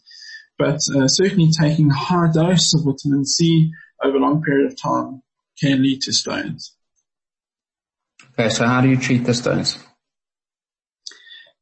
[0.59, 3.72] But uh, certainly taking high dose of vitamin C
[4.03, 5.22] over a long period of time
[5.61, 6.74] can lead to stones.
[8.33, 9.79] Okay, so how do you treat the stones?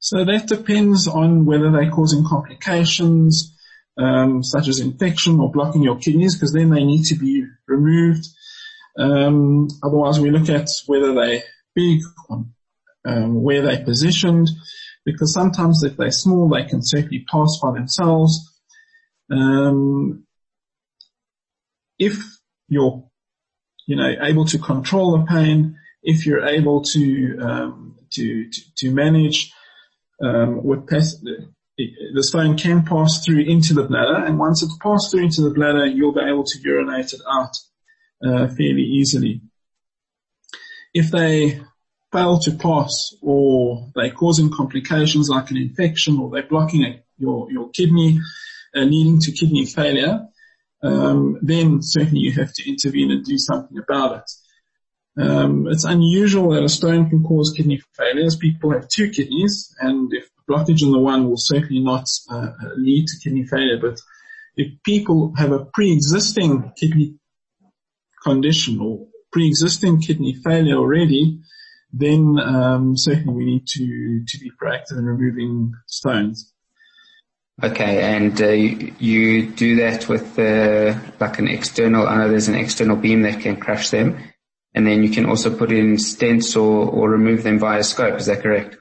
[0.03, 3.57] So that depends on whether they're causing complications,
[3.97, 8.27] um, such as infection or blocking your kidneys, because then they need to be removed.
[8.99, 11.45] Um, otherwise, we look at whether they're
[11.77, 12.01] big,
[13.05, 14.51] um, where they're positioned,
[15.05, 18.61] because sometimes if they're small, they can certainly pass by themselves.
[19.31, 20.27] Um,
[22.01, 22.19] if
[22.67, 23.09] you're,
[23.87, 28.91] you know, able to control the pain, if you're able to um, to, to, to
[28.91, 29.53] manage
[30.22, 35.24] um, pest, the stone can pass through into the bladder, and once it's passed through
[35.24, 37.56] into the bladder, you'll be able to urinate it out
[38.24, 39.40] uh, fairly easily.
[40.94, 41.61] If they
[42.12, 47.50] fail to pass, or they're causing complications like an infection, or they're blocking a, your
[47.50, 48.20] your kidney,
[48.76, 50.28] uh, leading to kidney failure,
[50.82, 54.30] um, then certainly you have to intervene and do something about it.
[55.18, 58.37] Um, it's unusual that a stone can cause kidney failures.
[58.37, 63.07] People have two kidneys, and if blockage in the one will certainly not uh, lead
[63.07, 63.79] to kidney failure.
[63.81, 64.01] But
[64.57, 67.16] if people have a pre-existing kidney
[68.22, 71.40] condition or pre-existing kidney failure already,
[71.92, 76.53] then um, certainly we need to to be proactive in removing stones.
[77.62, 82.09] Okay, and uh, you do that with uh, like an external.
[82.09, 84.32] I know there's an external beam that can crush them
[84.74, 88.18] and then you can also put in stents or, or remove them via scope.
[88.18, 88.76] Is that correct?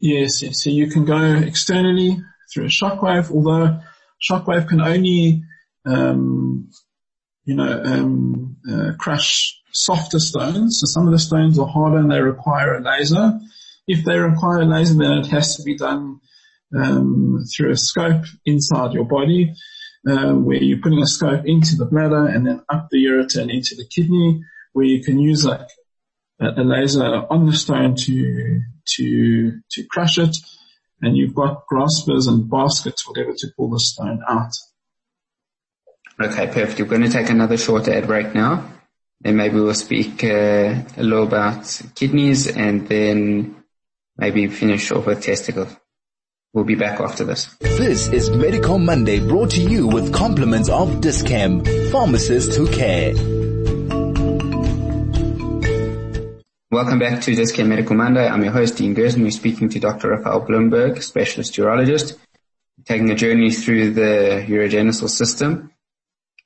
[0.00, 0.62] Yes, yes.
[0.62, 2.18] So you can go externally
[2.52, 3.80] through a shockwave, although
[4.20, 5.42] shockwave can only,
[5.86, 6.70] um,
[7.44, 10.80] you know, um, uh, crush softer stones.
[10.80, 13.38] So some of the stones are harder and they require a laser.
[13.86, 16.20] If they require a laser, then it has to be done
[16.76, 19.54] um, through a scope inside your body,
[20.08, 23.50] uh, where you're putting a scope into the bladder and then up the ureter and
[23.50, 24.42] into the kidney
[24.76, 25.70] where you can use like
[26.38, 30.36] a laser on the stone to, to, to crush it.
[31.00, 34.52] And you've got graspers and baskets, whatever to pull the stone out.
[36.20, 36.78] Okay, perfect.
[36.78, 38.70] We're going to take another short ad break now.
[39.22, 43.64] Then maybe we'll speak uh, a little about kidneys and then
[44.18, 45.74] maybe finish off with testicles.
[46.52, 47.46] We'll be back after this.
[47.60, 53.35] This is Medical Monday brought to you with compliments of Dis-Chem, pharmacists who care.
[56.72, 58.26] Welcome back to Dis-Chem Medical Monday.
[58.26, 59.22] I'm your host, Dean Gerson.
[59.22, 60.08] We're speaking to Dr.
[60.08, 62.18] Raphael Blumberg, specialist urologist,
[62.84, 65.70] taking a journey through the urogenital system.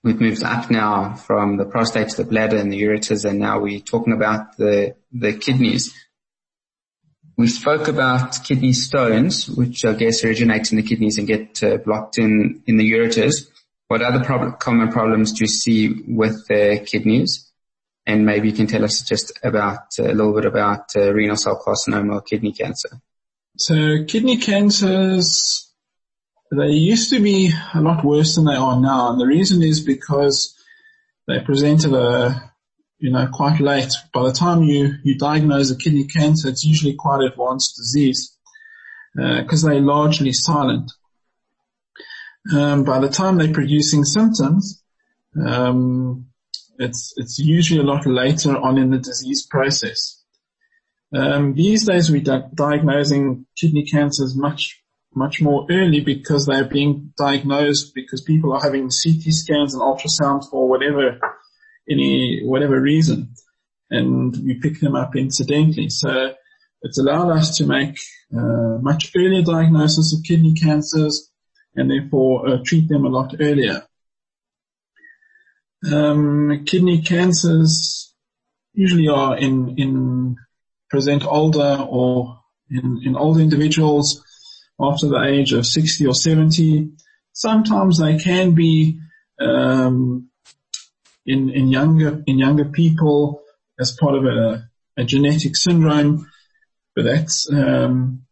[0.05, 3.61] We've moved up now from the prostate to the bladder and the ureters, and now
[3.61, 5.91] we're talking about the, the kidneys.
[7.39, 11.79] We spoke about kidney stones, which I guess originate in the kidneys and get uh,
[11.79, 13.49] blocked in, in the ureters.
[13.89, 17.50] What other prob- common problems do you see with the kidneys?
[18.07, 21.37] And maybe you can tell us just about uh, a little bit about uh, renal
[21.37, 23.01] cell carcinoma or kidney cancer.
[23.57, 25.71] So kidney cancers,
[26.51, 29.81] they used to be a lot worse than they are now, and the reason is
[29.81, 30.57] because
[31.27, 32.51] they presented a,
[32.99, 33.93] you know, quite late.
[34.13, 38.37] By the time you you diagnose a kidney cancer, it's usually quite advanced disease
[39.15, 40.91] because uh, they're largely silent.
[42.53, 44.83] Um, by the time they're producing symptoms,
[45.45, 46.30] um,
[46.81, 50.25] it's, it's usually a lot later on in the disease process.
[51.15, 54.83] Um, these days we're di- diagnosing kidney cancers much,
[55.15, 60.49] much more early because they're being diagnosed because people are having CT scans and ultrasounds
[60.49, 61.21] for whatever,
[61.89, 63.35] any, whatever reason.
[63.91, 65.91] And we pick them up incidentally.
[65.91, 66.33] So
[66.83, 67.99] it's allowed us to make
[68.35, 71.31] uh, much earlier diagnosis of kidney cancers
[71.75, 73.83] and therefore uh, treat them a lot earlier.
[75.85, 78.15] Um, kidney cancers
[78.75, 80.37] usually are in, in
[80.91, 84.25] present older or in, in older individuals
[84.81, 86.91] after the age of 60 or 70.
[87.33, 88.99] Sometimes they can be
[89.41, 90.29] um,
[91.27, 93.43] in, in younger in younger people
[93.79, 96.31] as part of a, a genetic syndrome,
[96.95, 98.23] but that's um,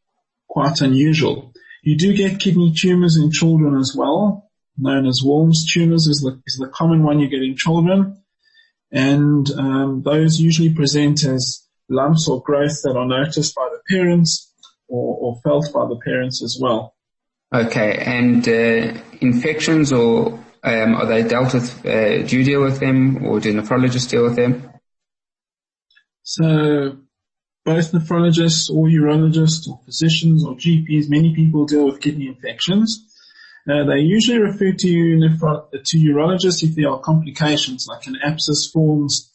[0.49, 1.53] quite unusual.
[1.83, 4.48] You do get kidney tumors in children as well,
[4.79, 8.23] known as Wilms tumors is the, is the common one you get in children.
[8.91, 14.53] And um, those usually present as lumps or growths that are noticed by the parents
[14.89, 16.95] or, or felt by the parents as well.
[17.55, 21.87] Okay, and uh, infections or um, are they dealt with?
[21.87, 24.71] Uh, do you deal with them, or do nephrologists deal with them?
[26.23, 26.99] So,
[27.65, 33.08] both nephrologists or urologists or physicians or GPs, many people deal with kidney infections.
[33.71, 38.71] Uh, they usually refer to, nephro- to urologists if there are complications like an abscess
[38.73, 39.31] forms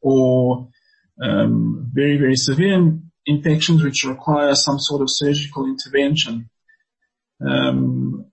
[0.00, 0.68] or
[1.22, 6.48] um, very, very severe infections which require some sort of surgical intervention.
[7.46, 8.26] Um,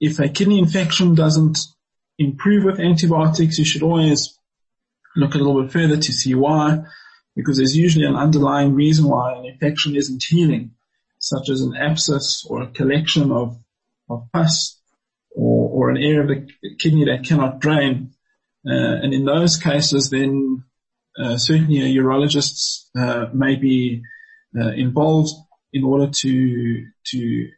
[0.00, 1.58] if a kidney infection doesn't
[2.18, 4.38] improve with antibiotics, you should always
[5.16, 6.80] look a little bit further to see why,
[7.34, 10.72] because there's usually an underlying reason why an infection isn't healing,
[11.18, 13.58] such as an abscess or a collection of,
[14.08, 14.80] of pus
[15.30, 16.46] or, or an area of the
[16.78, 18.12] kidney that cannot drain.
[18.66, 20.64] Uh, and in those cases, then
[21.18, 24.02] uh, certainly a urologist uh, may be
[24.58, 25.30] uh, involved
[25.72, 27.48] in order to to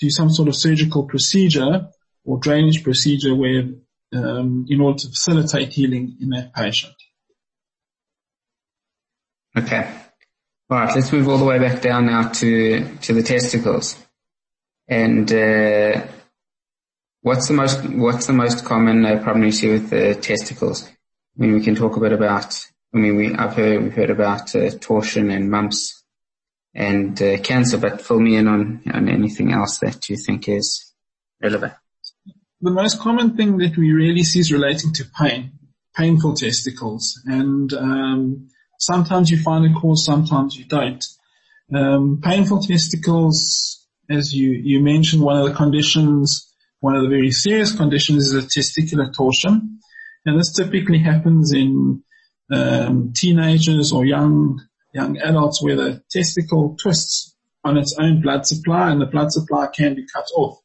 [0.00, 1.88] do some sort of surgical procedure
[2.24, 3.64] or drainage procedure where
[4.12, 6.94] um, in order to facilitate healing in that patient.
[9.56, 9.90] Okay.
[10.70, 10.94] All right.
[10.94, 13.96] Let's move all the way back down now to to the testicles.
[14.88, 16.06] And uh,
[17.22, 20.84] what's the most what's the most common uh, problem you see with the testicles?
[20.84, 22.66] I mean, we can talk a bit about.
[22.94, 26.02] I mean, we I've heard we've heard about uh, torsion and mumps
[26.74, 30.92] and uh, cancer, but fill me in on, on anything else that you think is
[31.40, 31.74] relevant.
[32.60, 35.52] The most common thing that we really see is relating to pain,
[35.96, 41.04] painful testicles, and um, sometimes you find a cause, sometimes you don't.
[41.74, 43.81] Um, painful testicles,
[44.12, 48.34] as you, you mentioned, one of the conditions, one of the very serious conditions is
[48.34, 49.78] a testicular torsion,
[50.24, 52.02] and this typically happens in
[52.52, 54.60] um, teenagers or young
[54.92, 57.34] young adults where the testicle twists
[57.64, 60.58] on its own blood supply and the blood supply can be cut off,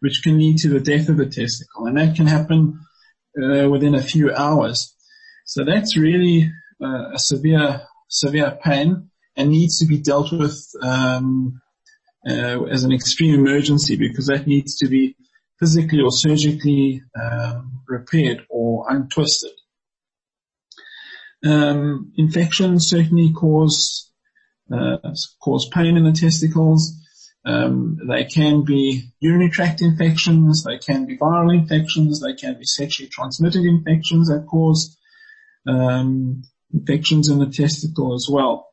[0.00, 1.86] which can lead to the death of the testicle.
[1.86, 2.78] And that can happen
[3.40, 4.94] uh, within a few hours.
[5.46, 6.50] So that's really
[6.82, 11.60] uh, a severe, severe pain and needs to be dealt with um,
[12.28, 15.16] uh, as an extreme emergency because that needs to be
[15.58, 19.52] physically or surgically um, repaired or untwisted.
[21.44, 24.10] Um, infections certainly cause
[24.72, 24.98] uh,
[25.42, 26.94] cause pain in the testicles.
[27.44, 30.64] Um, they can be urinary tract infections.
[30.64, 32.20] They can be viral infections.
[32.20, 34.98] They can be sexually transmitted infections that cause
[35.66, 36.42] um,
[36.72, 38.69] infections in the testicle as well.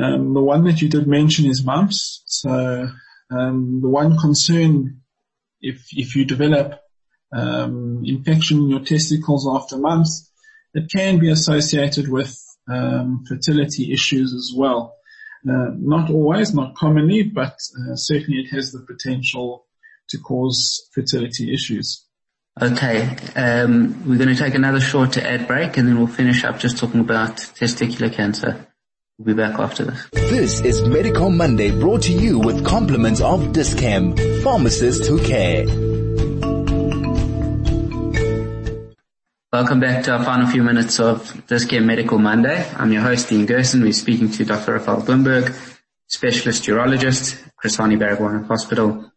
[0.00, 2.22] Um, the one that you did mention is mumps.
[2.26, 2.88] So
[3.30, 5.00] um, the one concern,
[5.60, 6.80] if if you develop
[7.32, 10.30] um, infection in your testicles after mumps,
[10.74, 12.34] it can be associated with
[12.68, 14.94] um, fertility issues as well.
[15.48, 19.66] Uh, not always, not commonly, but uh, certainly it has the potential
[20.08, 22.06] to cause fertility issues.
[22.60, 26.58] Okay, um, we're going to take another short ad break and then we'll finish up
[26.58, 28.66] just talking about testicular cancer.
[29.20, 30.08] We'll be back after this.
[30.12, 35.66] This is Medical Monday brought to you with compliments of Dis-Chem, pharmacists who care.
[39.52, 42.66] Welcome back to our final few minutes of Dis-Chem Medical Monday.
[42.74, 43.82] I'm your host, Dean Gerson.
[43.82, 44.72] We're speaking to Dr.
[44.72, 45.54] Raphael Blumberg,
[46.06, 49.12] specialist urologist, Chris Hani Baragwanath Hospital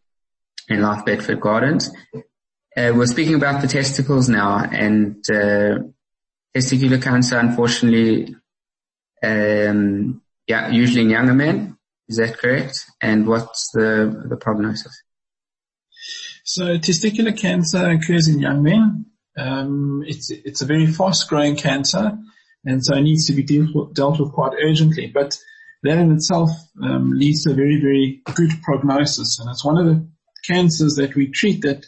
[0.68, 1.90] in Life Bedford Gardens.
[2.76, 5.78] Uh, we're speaking about the testicles now and uh,
[6.54, 8.36] testicular cancer, unfortunately,
[9.24, 11.78] um, yeah, usually in younger men.
[12.08, 12.84] Is that correct?
[13.00, 15.02] And what's the, the prognosis?
[16.44, 19.06] So testicular cancer occurs in young men
[19.36, 22.16] um, it's it's a very fast growing cancer,
[22.64, 25.10] and so it needs to be dealt with, dealt with quite urgently.
[25.12, 25.36] But
[25.82, 26.50] that in itself
[26.82, 30.08] um, leads to a very very good prognosis, and it's one of the
[30.46, 31.86] cancers that we treat that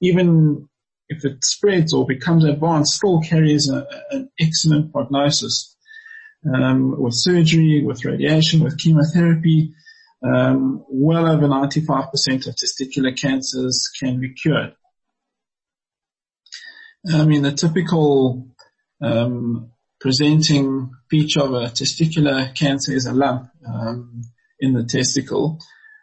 [0.00, 0.68] even
[1.08, 5.71] if it spreads or becomes advanced, still carries a, an excellent prognosis.
[6.44, 9.74] Um, with surgery, with radiation, with chemotherapy,
[10.24, 14.74] um, well over 95% of testicular cancers can be cured.
[17.12, 18.48] I mean, the typical
[19.00, 24.22] um, presenting feature of a testicular cancer is a lump um,
[24.60, 25.58] in the testicle.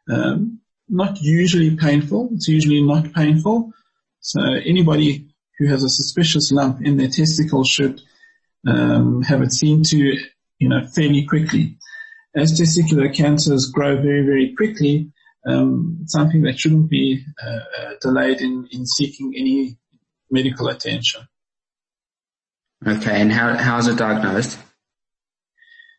[0.09, 0.59] Um,
[0.89, 2.29] not usually painful.
[2.33, 3.71] It's usually not painful.
[4.19, 8.01] So anybody who has a suspicious lump in their testicle should
[8.67, 9.97] um, have it seen to,
[10.59, 11.77] you know, fairly quickly.
[12.35, 15.11] as testicular cancers grow very, very quickly,
[15.47, 19.77] um, something that shouldn't be uh, uh, delayed in, in seeking any
[20.29, 21.21] medical attention.
[22.85, 24.57] Okay, and how how is it diagnosed?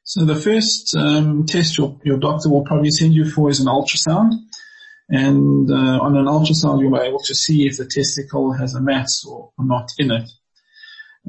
[0.03, 3.67] So the first um, test your, your doctor will probably send you for is an
[3.67, 4.33] ultrasound.
[5.11, 8.81] And uh, on an ultrasound, you'll be able to see if the testicle has a
[8.81, 10.31] mass or, or not in it.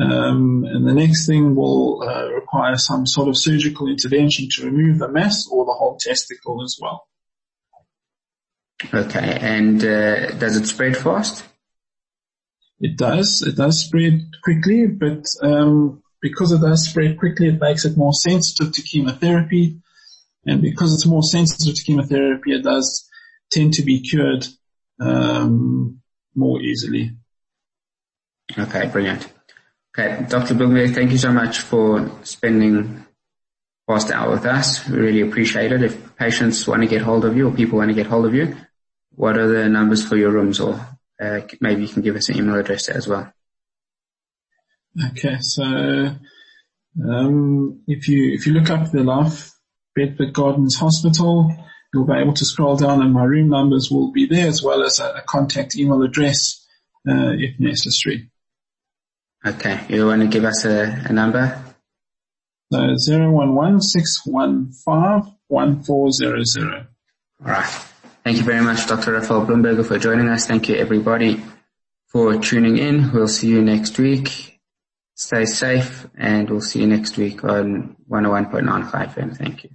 [0.02, 4.98] Um, and the next thing will uh, require some sort of surgical intervention to remove
[4.98, 7.08] the mass or the whole testicle as well.
[8.92, 11.44] Okay, and uh, does it spread fast?
[12.80, 13.44] It does.
[13.44, 18.14] It does spread quickly, but um, because it does spread quickly, it makes it more
[18.14, 19.80] sensitive to chemotherapy.
[20.48, 23.08] And because it's more sensitive to chemotherapy, it does
[23.52, 24.48] tend to be cured
[25.00, 26.02] um,
[26.34, 27.12] more easily.
[28.58, 29.32] Okay, brilliant.
[29.98, 30.54] Okay, Dr.
[30.54, 33.06] Blumberg, thank you so much for spending
[33.90, 34.88] past hour with us.
[34.88, 35.84] We really appreciate it.
[35.84, 38.34] If patients want to get hold of you or people want to get hold of
[38.34, 38.56] you,
[39.16, 40.80] what are the numbers for your rooms or
[41.22, 43.32] uh, maybe you can give us an email address as well.
[45.12, 46.16] Okay, so
[47.06, 49.52] um, if you if you look up the Life
[49.96, 51.54] Bedford Gardens Hospital,
[51.94, 54.84] you'll be able to scroll down and my room numbers will be there as well
[54.84, 56.66] as a, a contact email address
[57.08, 58.31] uh, if necessary.
[59.46, 61.64] Okay, you want to give us a, a number?
[62.72, 66.86] So zero one one six one five one four zero zero.
[67.44, 67.88] All right.
[68.24, 69.14] Thank you very much, Dr.
[69.14, 70.46] Raphael Bloemberger, for joining us.
[70.46, 71.42] Thank you, everybody,
[72.08, 73.12] for tuning in.
[73.12, 74.60] We'll see you next week.
[75.16, 79.38] Stay safe, and we'll see you next week on 101.9 FM.
[79.38, 79.70] Thank you.